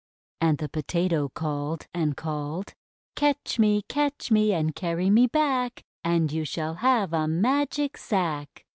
[0.39, 2.73] And the Potato called and called:—
[3.15, 3.83] "Catch me!
[3.87, 4.51] Catch me!
[4.51, 5.83] And carry me back!
[6.03, 8.65] And you shall have a Magic Sack!"